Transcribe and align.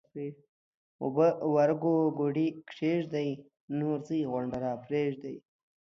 اوبه 1.03 1.27
ورګو 1.53 1.95
ګوډي 2.17 2.47
کښېږدئ 2.69 3.29
ـ 3.35 3.41
نورې 3.79 4.01
ځئ 4.07 4.21
غونډه 4.31 4.57
راپرېږدئ 4.65 5.37